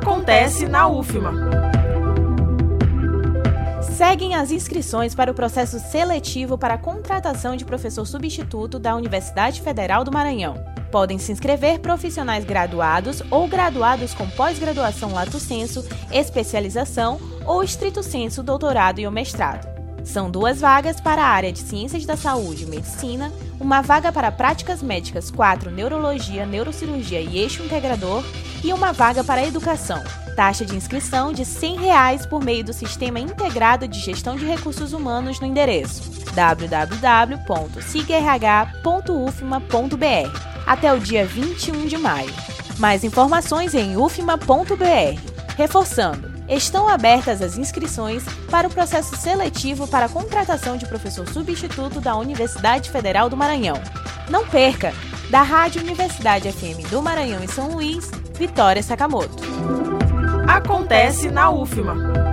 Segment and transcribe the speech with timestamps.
[0.00, 1.30] acontece na UFMA.
[3.82, 9.60] Seguem as inscrições para o processo seletivo para a contratação de professor substituto da Universidade
[9.60, 10.54] Federal do Maranhão.
[10.90, 18.42] Podem se inscrever profissionais graduados ou graduados com pós-graduação lato senso, especialização ou estrito senso,
[18.42, 19.69] doutorado e ou mestrado.
[20.04, 23.30] São duas vagas para a área de Ciências da Saúde e Medicina,
[23.60, 28.24] uma vaga para Práticas Médicas 4, Neurologia, Neurocirurgia e Eixo Integrador
[28.64, 30.02] e uma vaga para Educação.
[30.34, 34.44] Taxa de inscrição de R$ 100,00 reais por meio do Sistema Integrado de Gestão de
[34.46, 37.40] Recursos Humanos no endereço www.sigrh.ufma.br
[40.66, 42.32] até o dia 21 de maio.
[42.78, 45.20] Mais informações em ufma.br.
[45.56, 52.00] Reforçando, estão abertas as inscrições para o processo seletivo para a contratação de professor substituto
[52.00, 53.76] da Universidade Federal do Maranhão.
[54.28, 54.92] Não perca!
[55.30, 59.42] Da Rádio Universidade FM do Maranhão em São Luís, Vitória Sakamoto.
[60.48, 62.29] Acontece na UFMA.